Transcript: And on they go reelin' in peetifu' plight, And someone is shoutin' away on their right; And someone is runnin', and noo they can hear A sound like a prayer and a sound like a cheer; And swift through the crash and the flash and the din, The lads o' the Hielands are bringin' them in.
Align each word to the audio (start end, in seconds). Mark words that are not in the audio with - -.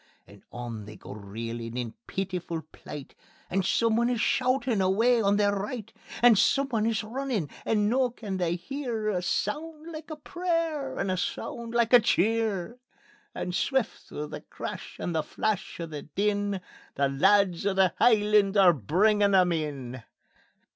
And 0.25 0.41
on 0.51 0.85
they 0.85 0.95
go 0.95 1.13
reelin' 1.13 1.77
in 1.77 1.93
peetifu' 2.07 2.63
plight, 2.71 3.13
And 3.51 3.63
someone 3.63 4.09
is 4.09 4.19
shoutin' 4.19 4.81
away 4.81 5.21
on 5.21 5.37
their 5.37 5.55
right; 5.55 5.93
And 6.23 6.39
someone 6.39 6.87
is 6.87 7.03
runnin', 7.03 7.49
and 7.65 7.87
noo 7.87 8.11
they 8.19 8.33
can 8.37 8.57
hear 8.57 9.09
A 9.09 9.21
sound 9.21 9.91
like 9.91 10.09
a 10.09 10.15
prayer 10.15 10.97
and 10.97 11.11
a 11.11 11.17
sound 11.17 11.75
like 11.75 11.93
a 11.93 11.99
cheer; 11.99 12.79
And 13.35 13.53
swift 13.53 14.07
through 14.07 14.29
the 14.29 14.41
crash 14.41 14.97
and 14.99 15.13
the 15.13 15.21
flash 15.21 15.79
and 15.79 15.93
the 15.93 16.01
din, 16.01 16.61
The 16.95 17.07
lads 17.07 17.67
o' 17.67 17.75
the 17.75 17.93
Hielands 17.99 18.57
are 18.57 18.73
bringin' 18.73 19.33
them 19.33 19.51
in. 19.51 20.01